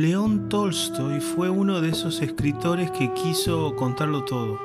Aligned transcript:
León 0.00 0.48
Tolstoy 0.48 1.20
fue 1.20 1.50
uno 1.50 1.80
de 1.80 1.88
esos 1.88 2.22
escritores 2.22 2.88
que 2.92 3.12
quiso 3.14 3.74
contarlo 3.74 4.22
todo. 4.22 4.60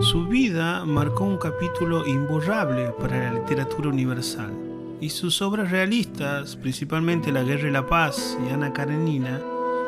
Su 0.00 0.26
vida 0.26 0.84
marcó 0.84 1.24
un 1.24 1.38
capítulo 1.38 2.06
imborrable 2.06 2.90
para 3.00 3.32
la 3.32 3.40
literatura 3.40 3.88
universal 3.88 4.52
y 5.00 5.08
sus 5.08 5.40
obras 5.40 5.70
realistas, 5.70 6.54
principalmente 6.54 7.32
La 7.32 7.44
Guerra 7.44 7.68
y 7.68 7.72
la 7.72 7.86
Paz 7.86 8.36
y 8.46 8.52
Ana 8.52 8.74
Karenina, 8.74 9.40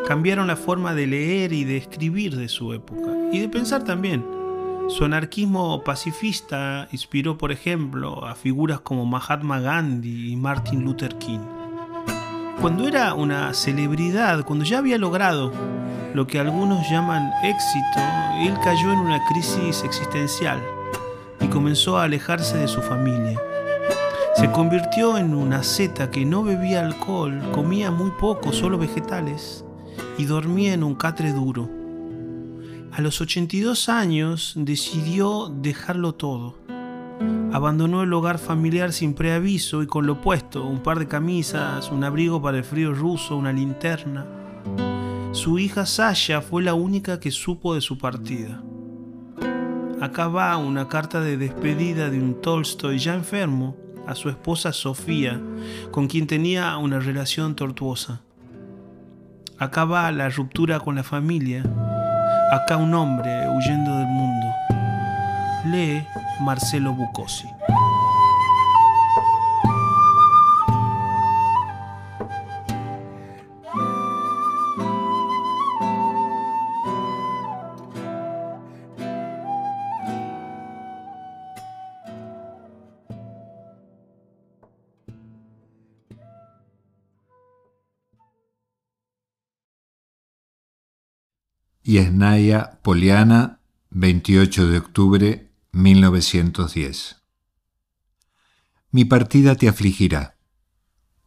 cambiaron 0.07 0.47
la 0.47 0.57
forma 0.57 0.95
de 0.95 1.09
leer 1.09 1.53
y 1.53 1.65
de 1.65 1.77
escribir 1.77 2.35
de 2.35 2.49
su 2.49 2.73
época 2.73 3.11
y 3.31 3.41
de 3.41 3.51
pensar 3.51 3.85
también. 3.85 4.25
Su 4.89 5.05
anarquismo 5.05 5.85
pacifista 5.85 6.89
inspiró, 6.91 7.37
por 7.37 7.53
ejemplo, 7.53 8.25
a 8.25 8.35
figuras 8.35 8.81
como 8.81 9.05
Mahatma 9.05 9.61
Gandhi 9.61 10.33
y 10.33 10.37
Martin 10.37 10.85
Luther 10.87 11.19
King. 11.19 11.58
Cuando 12.61 12.89
era 12.89 13.15
una 13.15 13.55
celebridad, 13.55 14.45
cuando 14.45 14.65
ya 14.65 14.79
había 14.79 14.99
logrado 14.99 15.53
lo 16.13 16.27
que 16.27 16.41
algunos 16.41 16.91
llaman 16.91 17.31
éxito, 17.45 18.01
él 18.41 18.53
cayó 18.65 18.93
en 18.93 18.99
una 18.99 19.25
crisis 19.27 19.85
existencial 19.85 20.61
y 21.41 21.47
comenzó 21.47 21.99
a 21.99 22.05
alejarse 22.05 22.59
de 22.59 22.67
su 22.67 22.83
familia. 22.83 23.41
Se 24.35 24.51
convirtió 24.51 25.19
en 25.19 25.37
una 25.37 25.63
zeta 25.63 26.11
que 26.11 26.25
no 26.25 26.43
bebía 26.43 26.85
alcohol, 26.85 27.41
comía 27.53 27.93
muy 27.93 28.11
poco, 28.11 28.53
solo 28.53 28.77
vegetales, 28.77 29.65
y 30.19 30.25
dormía 30.25 30.75
en 30.75 30.83
un 30.83 30.97
catre 30.97 31.33
duro. 31.33 31.71
A 32.91 33.01
los 33.01 33.21
82 33.21 33.89
años 33.89 34.55
decidió 34.57 35.49
dejarlo 35.49 36.17
todo. 36.17 36.57
Abandonó 37.53 38.03
el 38.03 38.13
hogar 38.13 38.39
familiar 38.39 38.93
sin 38.93 39.15
preaviso 39.15 39.83
y 39.83 39.87
con 39.87 40.07
lo 40.07 40.21
puesto, 40.21 40.65
un 40.65 40.83
par 40.83 40.99
de 40.99 41.09
camisas, 41.09 41.91
un 41.91 42.05
abrigo 42.05 42.41
para 42.43 42.59
el 42.59 42.65
frío 42.65 42.93
ruso, 42.93 43.37
una 43.37 43.53
linterna. 43.53 44.27
Su 45.33 45.59
hija 45.59 45.87
Sasha 45.87 46.41
fue 46.41 46.63
la 46.63 46.75
única 46.75 47.21
que 47.21 47.31
supo 47.31 47.75
de 47.75 47.81
su 47.81 47.99
partida. 47.99 48.63
Acá 50.01 50.29
va 50.29 50.57
una 50.57 50.89
carta 50.89 51.21
de 51.21 51.37
despedida 51.37 52.11
de 52.11 52.21
un 52.21 52.41
Tolstoy 52.41 52.99
ya 52.99 53.15
enfermo 53.15 53.77
a 54.07 54.15
su 54.15 54.29
esposa 54.29 54.73
Sofía, 54.73 55.41
con 55.91 56.07
quien 56.07 56.27
tenía 56.27 56.77
una 56.79 56.99
relación 56.99 57.57
tortuosa. 57.57 58.23
Acá 59.59 59.85
va 59.85 60.11
la 60.13 60.29
ruptura 60.29 60.79
con 60.81 60.95
la 60.95 61.03
familia. 61.03 61.65
Acá 62.53 62.77
un 62.77 62.95
hombre 62.95 63.49
huyendo 63.51 63.97
del 63.97 64.07
mundo. 64.07 64.28
Lee 65.65 66.07
Marcelo 66.41 66.93
Bucosi. 66.93 67.49
Yesnaya 91.83 92.79
Poliana, 92.83 93.61
28 93.91 94.67
de 94.67 94.79
octubre 94.79 95.48
1910. 95.73 97.23
Mi 98.91 99.05
partida 99.05 99.55
te 99.55 99.69
afligirá. 99.69 100.39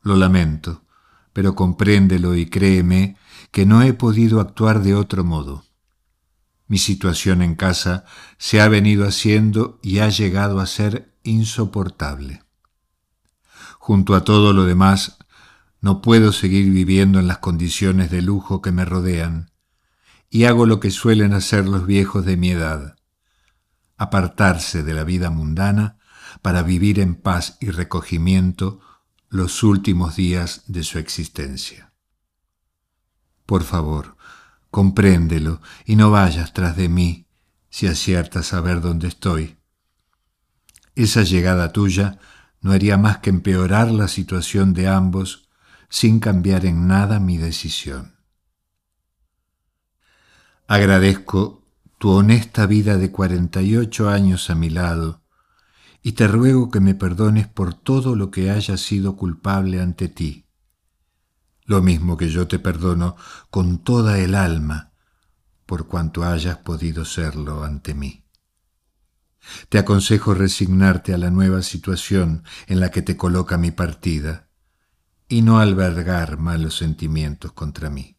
Lo 0.01 0.15
lamento, 0.15 0.83
pero 1.33 1.55
compréndelo 1.55 2.35
y 2.35 2.47
créeme 2.47 3.17
que 3.51 3.65
no 3.65 3.81
he 3.83 3.93
podido 3.93 4.39
actuar 4.39 4.81
de 4.81 4.95
otro 4.95 5.23
modo. 5.23 5.65
Mi 6.67 6.77
situación 6.77 7.41
en 7.41 7.55
casa 7.55 8.05
se 8.37 8.61
ha 8.61 8.67
venido 8.67 9.05
haciendo 9.07 9.79
y 9.83 9.99
ha 9.99 10.09
llegado 10.09 10.59
a 10.59 10.65
ser 10.65 11.13
insoportable. 11.23 12.43
Junto 13.77 14.15
a 14.15 14.23
todo 14.23 14.53
lo 14.53 14.65
demás, 14.65 15.17
no 15.81 16.01
puedo 16.01 16.31
seguir 16.31 16.71
viviendo 16.71 17.19
en 17.19 17.27
las 17.27 17.39
condiciones 17.39 18.09
de 18.09 18.21
lujo 18.21 18.61
que 18.61 18.71
me 18.71 18.85
rodean 18.85 19.51
y 20.29 20.45
hago 20.45 20.65
lo 20.65 20.79
que 20.79 20.91
suelen 20.91 21.33
hacer 21.33 21.67
los 21.67 21.85
viejos 21.85 22.25
de 22.25 22.37
mi 22.37 22.51
edad, 22.51 22.95
apartarse 24.01 24.81
de 24.81 24.95
la 24.95 25.03
vida 25.03 25.29
mundana 25.29 25.99
para 26.41 26.63
vivir 26.63 26.99
en 26.99 27.13
paz 27.13 27.57
y 27.59 27.69
recogimiento 27.69 28.81
los 29.29 29.61
últimos 29.61 30.15
días 30.15 30.63
de 30.65 30.83
su 30.83 30.97
existencia. 30.97 31.93
Por 33.45 33.63
favor, 33.63 34.17
compréndelo 34.71 35.61
y 35.85 35.97
no 35.97 36.09
vayas 36.09 36.51
tras 36.51 36.75
de 36.75 36.89
mí 36.89 37.27
si 37.69 37.85
aciertas 37.85 38.47
saber 38.47 38.81
dónde 38.81 39.07
estoy. 39.07 39.59
Esa 40.95 41.21
llegada 41.21 41.71
tuya 41.71 42.17
no 42.59 42.71
haría 42.71 42.97
más 42.97 43.19
que 43.19 43.29
empeorar 43.29 43.91
la 43.91 44.07
situación 44.07 44.73
de 44.73 44.87
ambos 44.87 45.47
sin 45.89 46.19
cambiar 46.19 46.65
en 46.65 46.87
nada 46.87 47.19
mi 47.19 47.37
decisión. 47.37 48.15
Agradezco 50.67 51.60
tu 52.01 52.09
honesta 52.09 52.65
vida 52.65 52.97
de 52.97 53.11
cuarenta 53.11 53.61
y 53.61 53.77
ocho 53.77 54.09
años 54.09 54.49
a 54.49 54.55
mi 54.55 54.71
lado 54.71 55.21
y 56.01 56.13
te 56.13 56.27
ruego 56.27 56.71
que 56.71 56.79
me 56.79 56.95
perdones 56.95 57.47
por 57.47 57.75
todo 57.75 58.15
lo 58.15 58.31
que 58.31 58.49
haya 58.49 58.75
sido 58.77 59.15
culpable 59.15 59.79
ante 59.79 60.09
ti, 60.09 60.47
lo 61.63 61.83
mismo 61.83 62.17
que 62.17 62.29
yo 62.29 62.47
te 62.47 62.57
perdono 62.57 63.17
con 63.51 63.83
toda 63.83 64.17
el 64.17 64.33
alma 64.33 64.93
por 65.67 65.85
cuanto 65.85 66.23
hayas 66.23 66.57
podido 66.57 67.05
serlo 67.05 67.63
ante 67.63 67.93
mí. 67.93 68.25
Te 69.69 69.77
aconsejo 69.77 70.33
resignarte 70.33 71.13
a 71.13 71.19
la 71.19 71.29
nueva 71.29 71.61
situación 71.61 72.43
en 72.65 72.79
la 72.79 72.89
que 72.89 73.03
te 73.03 73.15
coloca 73.15 73.59
mi 73.59 73.69
partida 73.69 74.49
y 75.27 75.43
no 75.43 75.59
albergar 75.59 76.39
malos 76.39 76.77
sentimientos 76.77 77.51
contra 77.51 77.91
mí. 77.91 78.17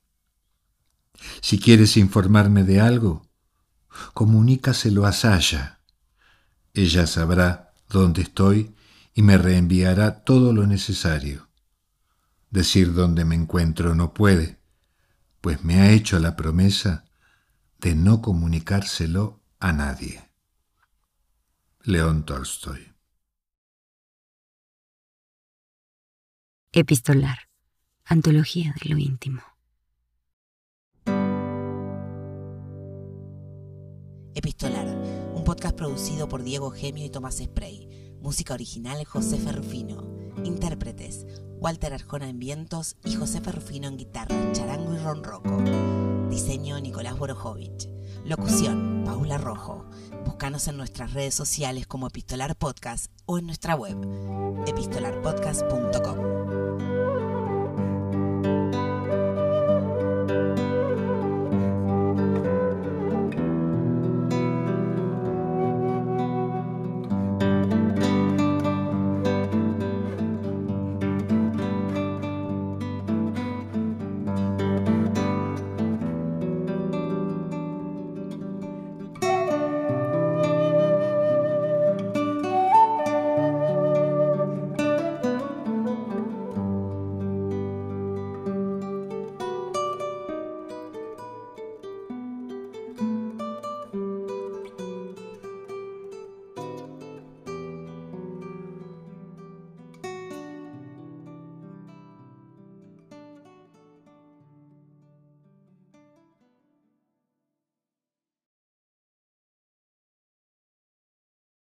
Si 1.40 1.58
quieres 1.58 1.96
informarme 1.96 2.62
de 2.62 2.80
algo, 2.80 3.31
comunícaselo 4.14 5.06
a 5.06 5.12
Sasha. 5.12 5.80
Ella 6.74 7.06
sabrá 7.06 7.74
dónde 7.88 8.22
estoy 8.22 8.74
y 9.14 9.22
me 9.22 9.36
reenviará 9.38 10.24
todo 10.24 10.52
lo 10.52 10.66
necesario. 10.66 11.48
Decir 12.50 12.92
dónde 12.92 13.24
me 13.24 13.34
encuentro 13.34 13.94
no 13.94 14.12
puede, 14.14 14.58
pues 15.40 15.64
me 15.64 15.80
ha 15.80 15.90
hecho 15.90 16.18
la 16.18 16.36
promesa 16.36 17.04
de 17.78 17.94
no 17.94 18.22
comunicárselo 18.22 19.42
a 19.58 19.72
nadie. 19.72 20.22
León 21.82 22.24
Tolstoy. 22.24 22.92
Epistolar. 26.72 27.48
Antología 28.04 28.74
de 28.82 28.90
lo 28.90 28.98
íntimo. 28.98 29.42
Producido 35.70 36.28
por 36.28 36.42
Diego 36.42 36.70
Gemio 36.70 37.04
y 37.04 37.10
Tomás 37.10 37.36
Spray. 37.36 37.88
Música 38.20 38.54
original 38.54 39.04
José 39.04 39.38
Ferrufino. 39.38 40.02
Intérpretes 40.44 41.24
Walter 41.60 41.94
Arjona 41.94 42.28
en 42.28 42.40
vientos 42.40 42.96
y 43.04 43.14
José 43.14 43.40
Ferrufino 43.40 43.86
en 43.86 43.96
guitarra, 43.96 44.34
charango 44.52 44.94
y 44.94 44.98
ronroco. 44.98 45.62
Diseño 46.28 46.80
Nicolás 46.80 47.16
Borojovich. 47.16 47.88
Locución 48.24 49.04
Paula 49.04 49.38
Rojo. 49.38 49.88
Búscanos 50.24 50.66
en 50.66 50.76
nuestras 50.76 51.12
redes 51.12 51.34
sociales 51.34 51.86
como 51.86 52.08
Epistolar 52.08 52.56
Podcast 52.56 53.12
o 53.26 53.38
en 53.38 53.46
nuestra 53.46 53.76
web 53.76 53.96
epistolarpodcast.com. 54.66 56.61